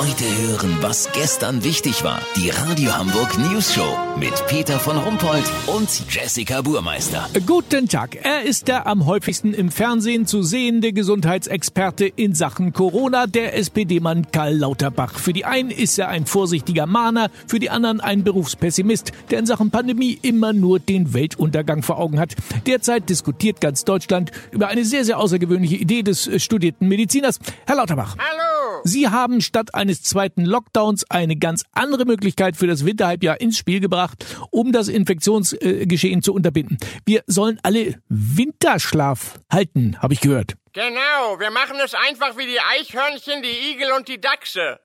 Heute 0.00 0.24
hören, 0.24 0.78
was 0.80 1.10
gestern 1.12 1.62
wichtig 1.62 2.02
war. 2.04 2.22
Die 2.34 2.48
Radio 2.48 2.96
Hamburg 2.96 3.36
News 3.36 3.74
Show 3.74 3.98
mit 4.18 4.32
Peter 4.46 4.80
von 4.80 4.96
Rumpold 4.96 5.44
und 5.66 5.90
Jessica 6.08 6.62
Burmeister. 6.62 7.28
Guten 7.44 7.86
Tag. 7.86 8.16
Er 8.22 8.44
ist 8.44 8.68
der 8.68 8.86
am 8.86 9.04
häufigsten 9.04 9.52
im 9.52 9.70
Fernsehen 9.70 10.24
zu 10.24 10.42
sehende 10.42 10.94
Gesundheitsexperte 10.94 12.06
in 12.06 12.34
Sachen 12.34 12.72
Corona, 12.72 13.26
der 13.26 13.54
SPD-Mann 13.58 14.32
Karl 14.32 14.56
Lauterbach. 14.56 15.18
Für 15.18 15.34
die 15.34 15.44
einen 15.44 15.70
ist 15.70 15.98
er 15.98 16.08
ein 16.08 16.24
vorsichtiger 16.24 16.86
Mahner, 16.86 17.30
für 17.46 17.58
die 17.58 17.68
anderen 17.68 18.00
ein 18.00 18.24
Berufspessimist, 18.24 19.12
der 19.30 19.40
in 19.40 19.44
Sachen 19.44 19.70
Pandemie 19.70 20.18
immer 20.22 20.54
nur 20.54 20.78
den 20.78 21.12
Weltuntergang 21.12 21.82
vor 21.82 21.98
Augen 21.98 22.18
hat. 22.18 22.36
Derzeit 22.66 23.10
diskutiert 23.10 23.60
ganz 23.60 23.84
Deutschland 23.84 24.30
über 24.50 24.68
eine 24.68 24.86
sehr, 24.86 25.04
sehr 25.04 25.18
außergewöhnliche 25.18 25.76
Idee 25.76 26.02
des 26.02 26.42
studierten 26.42 26.88
Mediziners. 26.88 27.38
Herr 27.66 27.76
Lauterbach. 27.76 28.16
Hallo. 28.18 28.49
Sie 28.84 29.08
haben 29.08 29.40
statt 29.40 29.74
eines 29.74 30.02
zweiten 30.02 30.44
Lockdowns 30.44 31.10
eine 31.10 31.36
ganz 31.36 31.64
andere 31.72 32.04
Möglichkeit 32.04 32.56
für 32.56 32.66
das 32.66 32.84
Winterhalbjahr 32.84 33.40
ins 33.40 33.58
Spiel 33.58 33.80
gebracht, 33.80 34.24
um 34.50 34.72
das 34.72 34.88
Infektionsgeschehen 34.88 36.22
zu 36.22 36.34
unterbinden. 36.34 36.78
Wir 37.06 37.22
sollen 37.26 37.58
alle 37.62 38.00
Winterschlaf 38.08 39.40
halten, 39.50 39.96
habe 40.00 40.14
ich 40.14 40.20
gehört. 40.20 40.54
Genau, 40.72 41.38
wir 41.38 41.50
machen 41.50 41.76
es 41.84 41.94
einfach 41.94 42.36
wie 42.36 42.46
die 42.46 42.60
Eichhörnchen, 42.60 43.42
die 43.42 43.72
Igel 43.72 43.90
und 43.96 44.08
die 44.08 44.20
Dachse. 44.20 44.78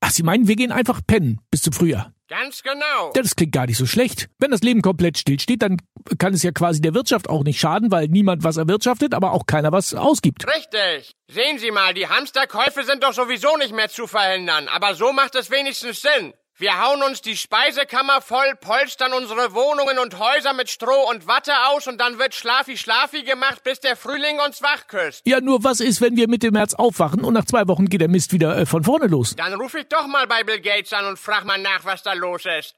Ach, 0.00 0.10
Sie 0.10 0.22
meinen, 0.22 0.48
wir 0.48 0.56
gehen 0.56 0.72
einfach 0.72 1.00
pennen 1.06 1.40
bis 1.50 1.62
zum 1.62 1.72
Frühjahr? 1.72 2.12
Ganz 2.32 2.62
genau. 2.62 3.10
Das 3.12 3.36
klingt 3.36 3.52
gar 3.52 3.66
nicht 3.66 3.76
so 3.76 3.84
schlecht. 3.84 4.30
Wenn 4.38 4.52
das 4.52 4.62
Leben 4.62 4.80
komplett 4.80 5.18
stillsteht, 5.18 5.60
dann 5.60 5.76
kann 6.18 6.32
es 6.32 6.42
ja 6.42 6.50
quasi 6.50 6.80
der 6.80 6.94
Wirtschaft 6.94 7.28
auch 7.28 7.44
nicht 7.44 7.60
schaden, 7.60 7.90
weil 7.90 8.08
niemand 8.08 8.42
was 8.42 8.56
erwirtschaftet, 8.56 9.12
aber 9.12 9.32
auch 9.32 9.44
keiner 9.44 9.70
was 9.70 9.92
ausgibt. 9.92 10.46
Richtig. 10.46 11.12
Sehen 11.28 11.58
Sie 11.58 11.70
mal, 11.70 11.92
die 11.92 12.08
Hamsterkäufe 12.08 12.84
sind 12.84 13.02
doch 13.02 13.12
sowieso 13.12 13.58
nicht 13.58 13.74
mehr 13.74 13.90
zu 13.90 14.06
verhindern, 14.06 14.66
aber 14.68 14.94
so 14.94 15.12
macht 15.12 15.34
es 15.34 15.50
wenigstens 15.50 16.00
Sinn. 16.00 16.32
Wir 16.58 16.78
hauen 16.78 17.02
uns 17.02 17.22
die 17.22 17.34
Speisekammer 17.34 18.20
voll, 18.20 18.54
polstern 18.60 19.14
unsere 19.14 19.54
Wohnungen 19.54 19.98
und 19.98 20.18
Häuser 20.18 20.52
mit 20.52 20.68
Stroh 20.68 21.08
und 21.10 21.26
Watte 21.26 21.52
aus 21.68 21.86
und 21.86 21.98
dann 21.98 22.18
wird 22.18 22.34
Schlafi-Schlafi 22.34 23.22
gemacht, 23.22 23.64
bis 23.64 23.80
der 23.80 23.96
Frühling 23.96 24.38
uns 24.38 24.62
wach 24.62 24.86
küsst. 24.86 25.22
Ja, 25.26 25.40
nur 25.40 25.64
was 25.64 25.80
ist, 25.80 26.02
wenn 26.02 26.14
wir 26.14 26.28
Mitte 26.28 26.50
März 26.50 26.74
aufwachen 26.74 27.24
und 27.24 27.32
nach 27.32 27.46
zwei 27.46 27.66
Wochen 27.68 27.86
geht 27.86 28.02
der 28.02 28.08
Mist 28.08 28.34
wieder 28.34 28.56
äh, 28.58 28.66
von 28.66 28.84
vorne 28.84 29.06
los? 29.06 29.34
Dann 29.34 29.54
ruf 29.54 29.74
ich 29.74 29.88
doch 29.88 30.06
mal 30.06 30.26
bei 30.26 30.44
Bill 30.44 30.60
Gates 30.60 30.92
an 30.92 31.06
und 31.06 31.18
frag 31.18 31.46
mal 31.46 31.58
nach, 31.58 31.84
was 31.84 32.02
da 32.02 32.12
los 32.12 32.42
ist. 32.44 32.74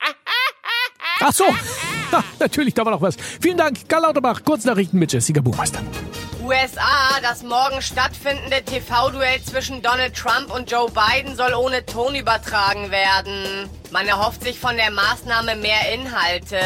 Ach 1.20 1.32
so, 1.32 1.44
ha, 2.12 2.22
natürlich, 2.38 2.74
da 2.74 2.84
war 2.84 2.92
noch 2.92 3.02
was. 3.02 3.16
Vielen 3.42 3.56
Dank, 3.56 3.88
Karl 3.88 4.02
Lauterbach, 4.02 4.44
Kurznachrichten 4.44 5.00
mit 5.00 5.12
Jessica 5.12 5.40
Buchmeister. 5.40 5.82
USA, 6.44 7.20
das 7.22 7.42
morgen 7.42 7.80
stattfindende 7.80 8.62
TV-Duell 8.62 9.42
zwischen 9.42 9.80
Donald 9.80 10.14
Trump 10.14 10.54
und 10.54 10.70
Joe 10.70 10.90
Biden 10.90 11.36
soll 11.36 11.54
ohne 11.54 11.86
Ton 11.86 12.14
übertragen 12.14 12.90
werden. 12.90 13.70
Man 13.90 14.06
erhofft 14.06 14.42
sich 14.42 14.58
von 14.58 14.76
der 14.76 14.90
Maßnahme 14.90 15.56
mehr 15.56 15.90
Inhalte. 15.94 16.58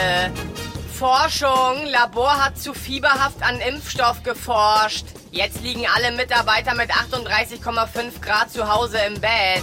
Forschung. 0.93 1.87
Labor 1.87 2.45
hat 2.45 2.59
zu 2.59 2.75
fieberhaft 2.75 3.41
an 3.43 3.61
Impfstoff 3.61 4.25
geforscht. 4.25 5.07
Jetzt 5.31 5.63
liegen 5.63 5.87
alle 5.95 6.11
Mitarbeiter 6.11 6.75
mit 6.75 6.91
38,5 6.91 8.21
Grad 8.21 8.51
zu 8.51 8.69
Hause 8.69 8.99
im 9.07 9.21
Bett. 9.21 9.63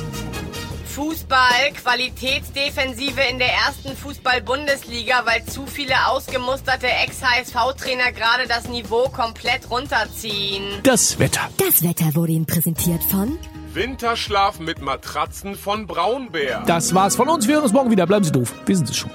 Fußball, 0.96 1.74
Qualitätsdefensive 1.84 3.20
in 3.30 3.38
der 3.38 3.52
ersten 3.54 3.98
Fußball-Bundesliga, 3.98 5.26
weil 5.26 5.44
zu 5.44 5.66
viele 5.66 6.08
ausgemusterte 6.08 6.88
Ex-HSV-Trainer 6.88 8.14
gerade 8.14 8.48
das 8.48 8.70
Niveau 8.70 9.10
komplett 9.10 9.70
runterziehen. 9.70 10.64
Das 10.84 11.20
Wetter. 11.20 11.50
Das 11.58 11.84
Wetter 11.84 12.16
wurde 12.16 12.32
Ihnen 12.32 12.46
präsentiert 12.46 13.04
von 13.04 13.38
Winterschlaf 13.74 14.62
mit 14.62 14.82
Matratzen 14.82 15.56
von 15.56 15.86
Braunbär. 15.86 16.64
Das 16.66 16.96
war's 16.96 17.18
von 17.18 17.28
uns. 17.28 17.46
Wir 17.46 17.56
hören 17.56 17.66
uns 17.66 17.74
morgen 17.74 17.92
wieder. 17.92 18.08
Bleiben 18.08 18.24
Sie 18.24 18.32
doof. 18.32 18.54
Wir 18.66 18.78
sind 18.78 18.90
es 18.90 18.96
schon. 18.96 19.12